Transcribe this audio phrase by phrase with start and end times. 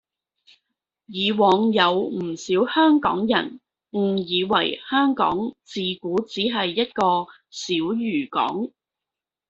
[1.05, 3.59] 以往有唔少香港人
[3.91, 8.71] 誤以為香港自古只係一個小漁港